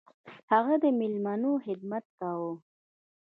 هغه 0.51 0.75
د 0.83 0.85
میلمنو 0.99 1.51
خدمت 1.65 2.05
کاوه. 2.17 2.51